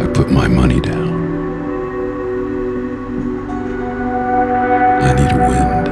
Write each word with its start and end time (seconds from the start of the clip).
I 0.00 0.06
put 0.06 0.30
my 0.30 0.46
money 0.46 0.80
down. 0.80 1.08
I 5.02 5.12
need 5.14 5.32
a 5.32 5.40
wind. 5.48 5.88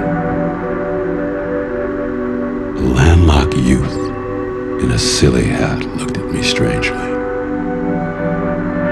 A 2.79 2.81
landlocked 2.95 3.57
youth 3.57 3.97
in 4.83 4.91
a 4.93 4.99
silly 4.99 5.45
hat 5.45 5.85
looked 5.97 6.17
at 6.19 6.31
me 6.33 6.43
strangely. 6.43 6.97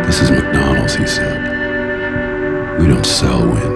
This 0.07 0.21
is 0.21 0.31
McDonald's, 0.31 0.95
he 0.95 1.07
said. 1.07 2.81
We 2.81 2.87
don't 2.87 3.07
sell 3.07 3.41
wind 3.47 3.74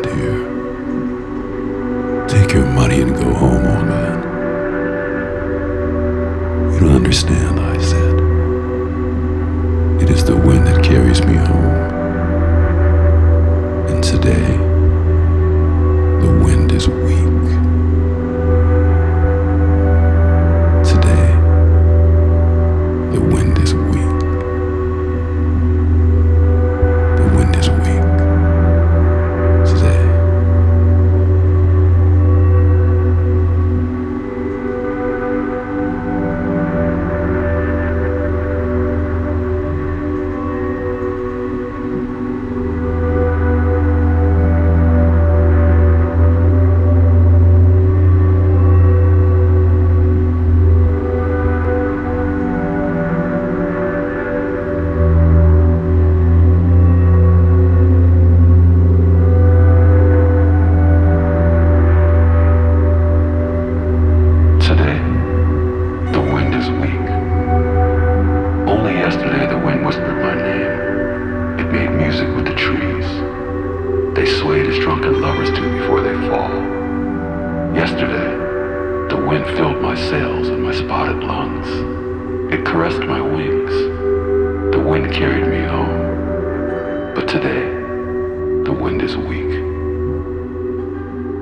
the 88.68 88.74
wind 88.74 89.00
is 89.00 89.16
weak. 89.16 89.48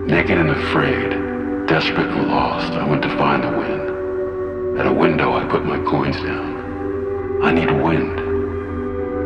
Naked 0.06 0.38
and 0.38 0.50
afraid, 0.50 1.10
desperate 1.66 2.06
and 2.06 2.28
lost, 2.28 2.72
I 2.74 2.88
went 2.88 3.02
to 3.02 3.08
find 3.18 3.42
the 3.42 3.48
wind. 3.48 4.78
At 4.78 4.86
a 4.86 4.92
window, 4.92 5.32
I 5.32 5.44
put 5.44 5.64
my 5.64 5.76
coins 5.90 6.14
down. 6.18 7.42
I 7.42 7.50
need 7.50 7.82
wind. 7.82 8.20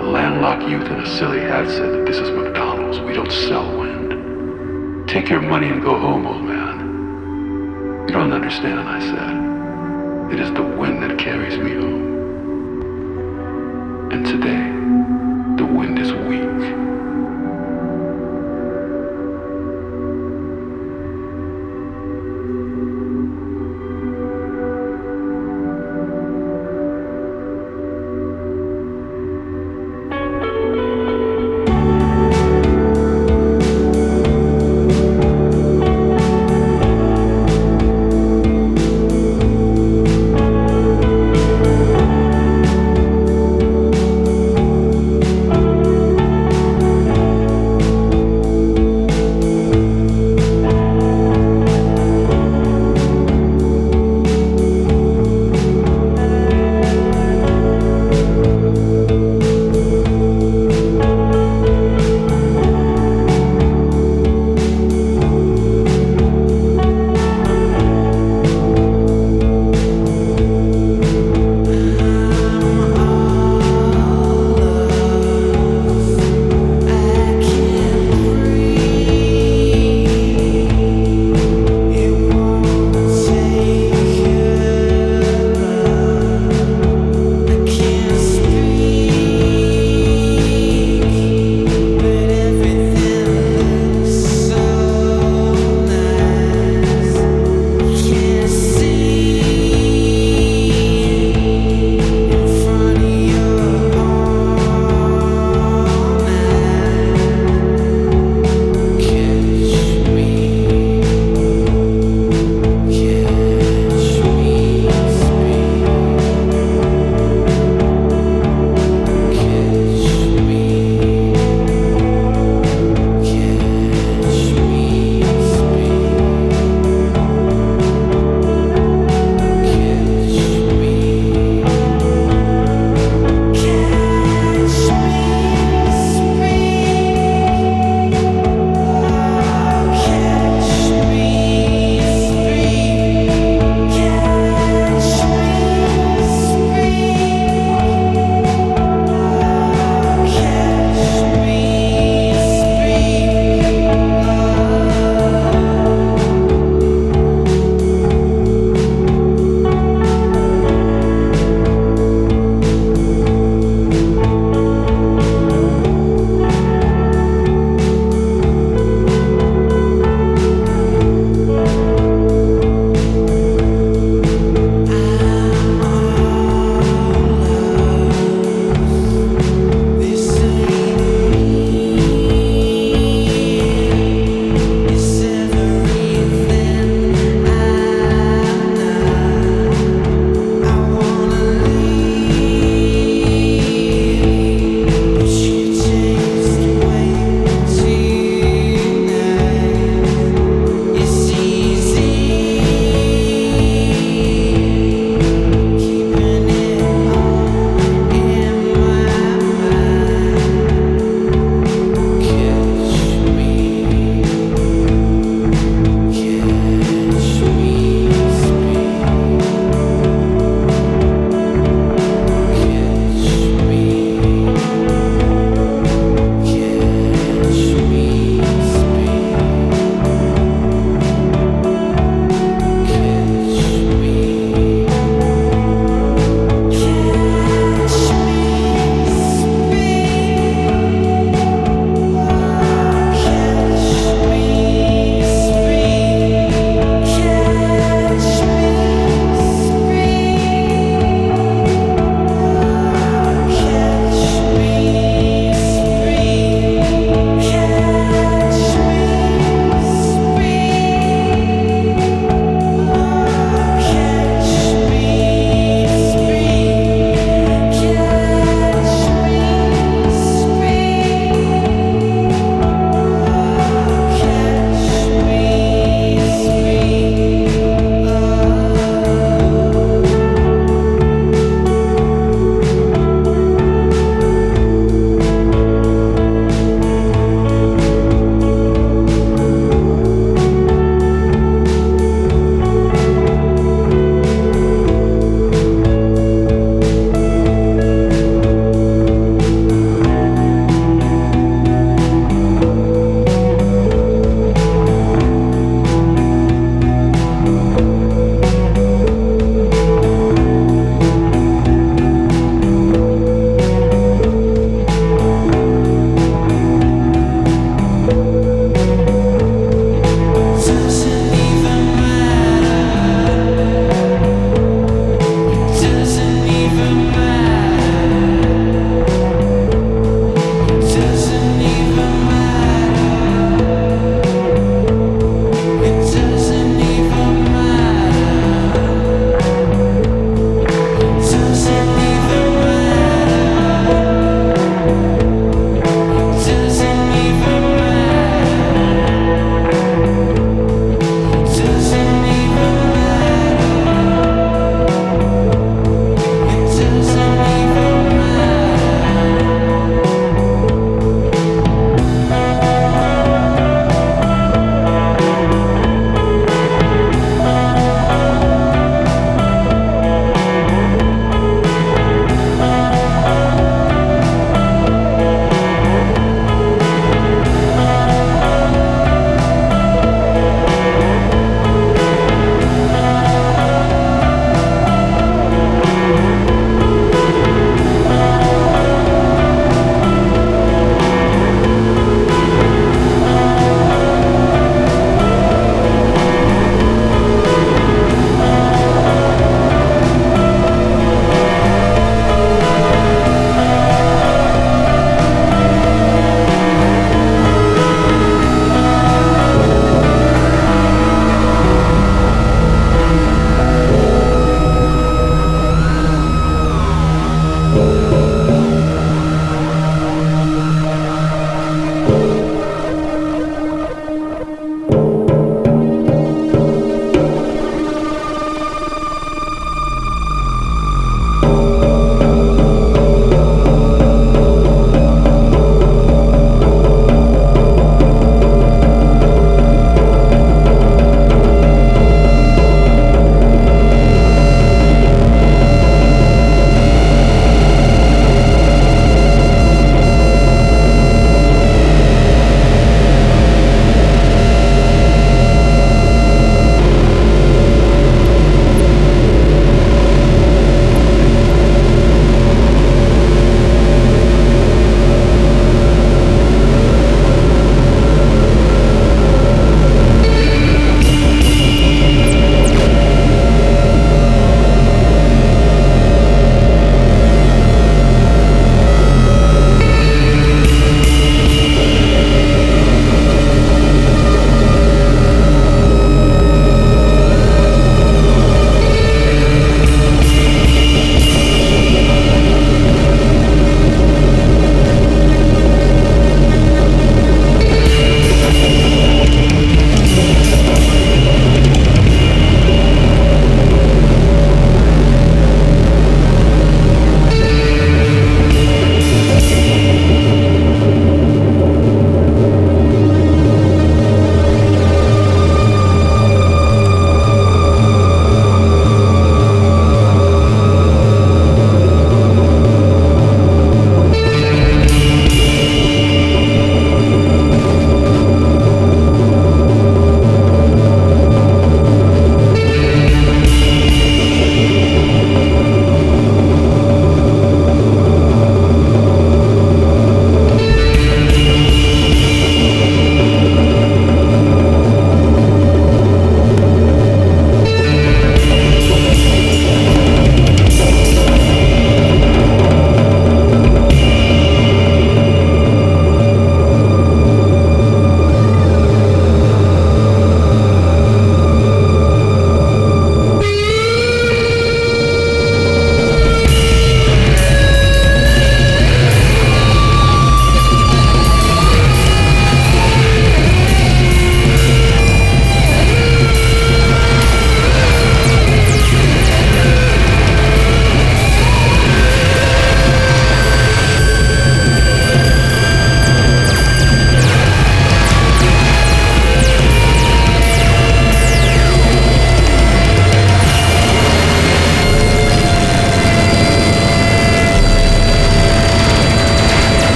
A 0.00 0.02
landlocked 0.02 0.68
youth 0.68 0.88
in 0.88 1.02
a 1.02 1.06
silly 1.06 1.38
hat 1.38 1.68
said 1.68 1.92
that 1.92 2.04
this 2.04 2.18
is 2.18 2.30
McDonald's. 2.30 2.98
We 2.98 3.12
don't 3.12 3.30
sell 3.30 3.78
wind. 3.78 5.08
Take 5.08 5.28
your 5.28 5.42
money 5.42 5.68
and 5.68 5.80
go 5.80 5.96
home, 5.96 6.26
old 6.26 6.42
man. 6.42 8.08
You 8.08 8.12
don't 8.12 8.32
understand, 8.32 8.80
I 8.80 8.98
said. 8.98 10.32
It 10.32 10.40
is 10.40 10.52
the 10.52 10.64
wind 10.64 11.00
that 11.04 11.16
carries 11.16 11.56
me 11.58 11.74
home. 11.74 12.02
And 14.10 14.26
today, 14.26 14.73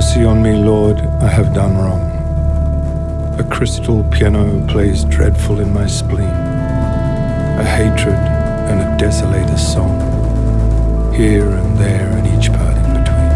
mercy 0.00 0.24
on 0.24 0.42
me, 0.42 0.54
Lord, 0.54 0.98
I 1.20 1.28
have 1.28 1.52
done 1.52 1.76
wrong. 1.76 2.00
A 3.38 3.44
crystal 3.44 4.02
piano 4.04 4.66
plays 4.66 5.04
dreadful 5.04 5.60
in 5.60 5.74
my 5.74 5.86
spleen, 5.86 6.36
a 7.60 7.66
hatred 7.78 8.22
and 8.70 8.80
a 8.80 8.96
desolator's 8.96 9.60
song, 9.74 10.00
here 11.12 11.50
and 11.50 11.76
there 11.76 12.08
and 12.16 12.26
each 12.32 12.50
part 12.50 12.76
in 12.78 12.90
between. 12.96 13.30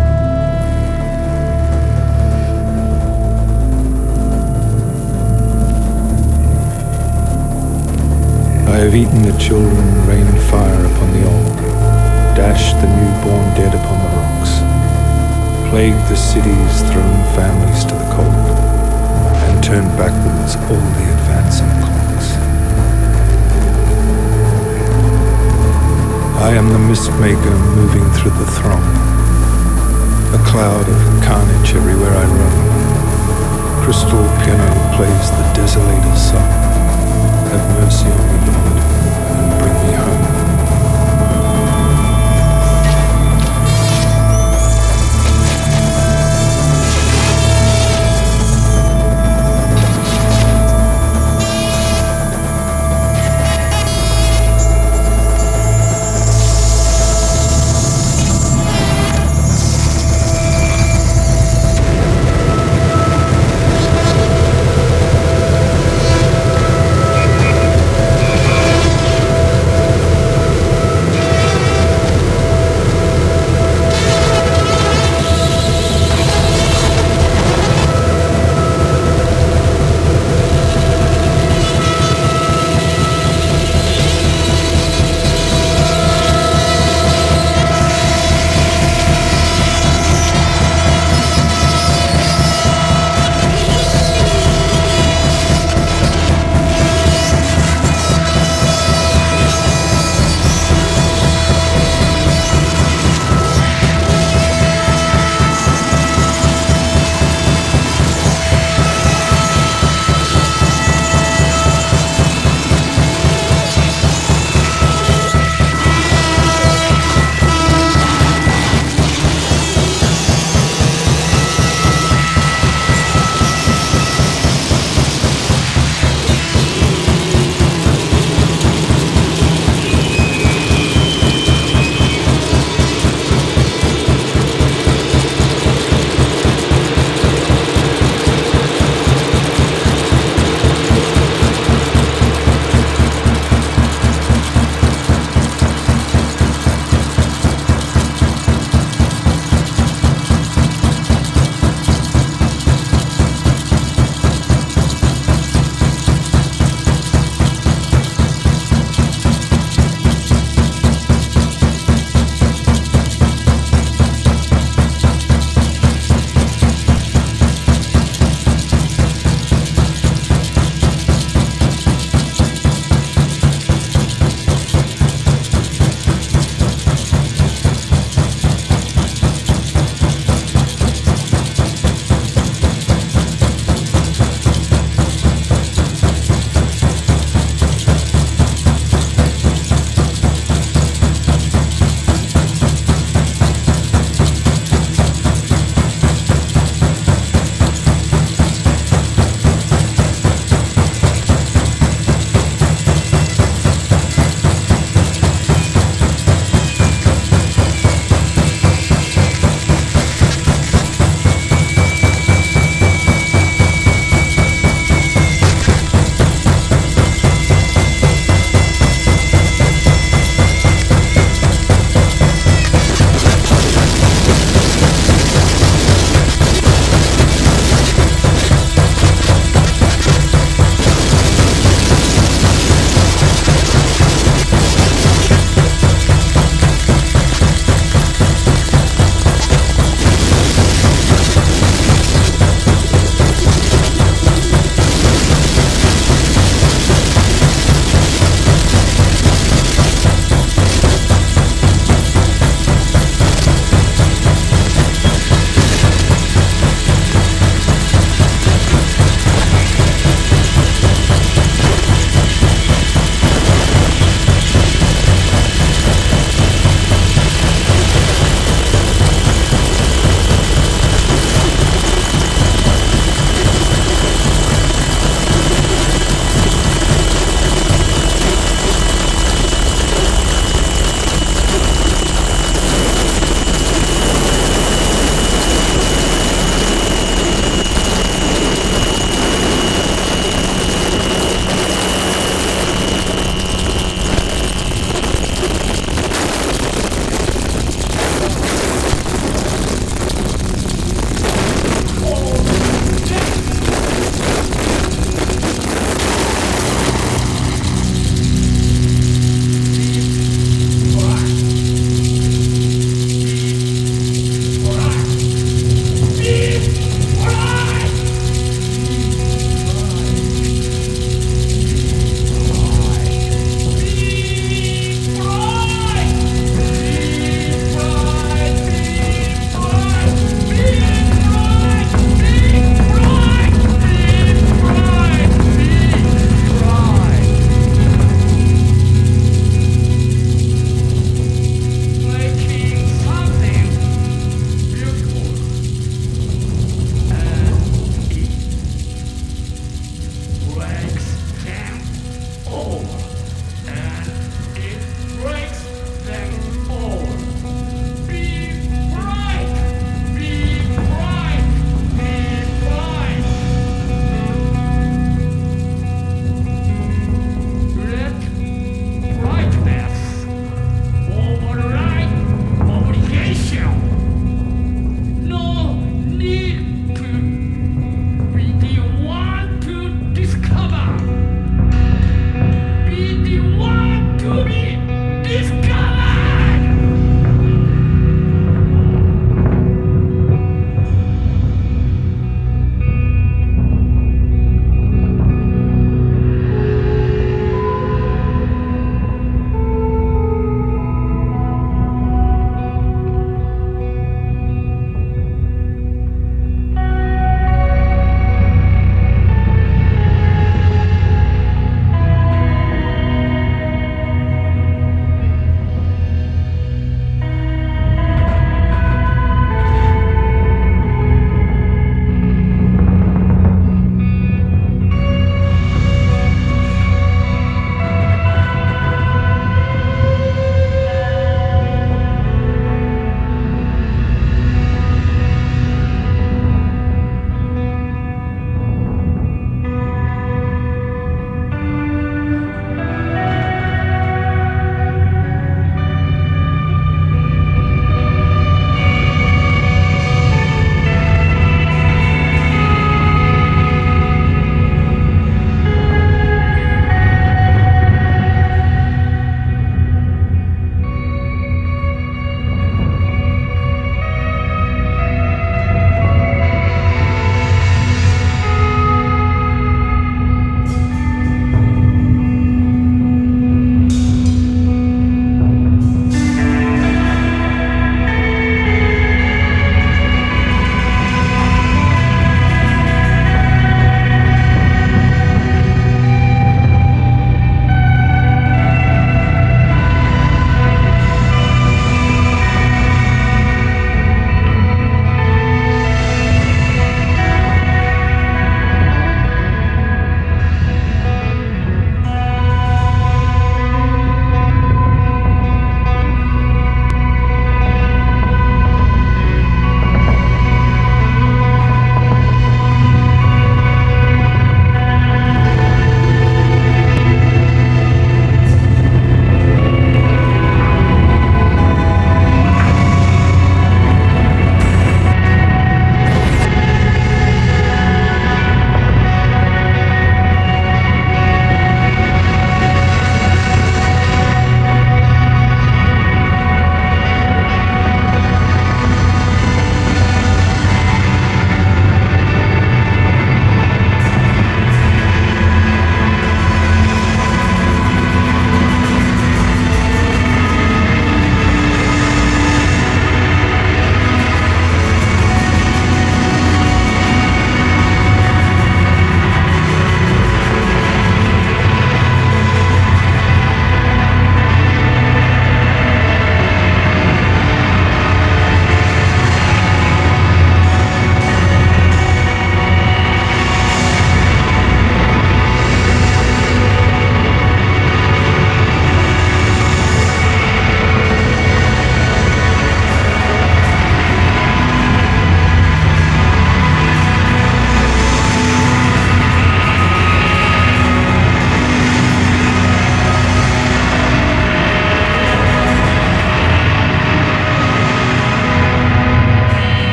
I 8.75 8.77
have 8.85 8.95
eaten 8.95 9.21
the 9.21 9.37
children, 9.39 9.87
rained 10.09 10.41
fire 10.45 10.87
upon 10.87 11.13
the 11.13 11.25
old, 11.31 11.57
dashed 12.35 12.77
the 12.81 12.89
newborn 12.97 13.49
dead 13.55 13.75
upon 13.75 13.99
the 14.03 14.17
rocks 14.17 14.74
plagued 15.75 16.07
the 16.09 16.15
cities, 16.15 16.83
thrown 16.93 17.19
families 17.35 17.83
to 17.85 17.95
the 17.95 18.09
cold, 18.15 18.47
and 19.43 19.55
turned 19.65 19.91
backwards 19.99 20.55
all 20.71 20.87
the 20.95 21.07
advancing 21.15 21.67
clocks. 21.83 22.29
I 26.47 26.55
am 26.55 26.69
the 26.69 26.79
mist 26.79 27.11
maker 27.19 27.57
moving 27.75 28.07
through 28.15 28.39
the 28.39 28.47
throng, 28.55 28.87
a 30.39 30.41
cloud 30.47 30.87
of 30.87 31.25
carnage 31.27 31.75
everywhere 31.75 32.15
I 32.23 32.27
roam. 32.39 33.83
Crystal 33.83 34.25
piano 34.47 34.71
plays 34.95 35.27
the 35.35 35.45
desolator's 35.59 36.23
song. 36.31 36.51
Have 37.51 37.67
mercy 37.83 38.07
on 38.07 38.23
me, 38.31 38.47
Lord. 38.47 38.65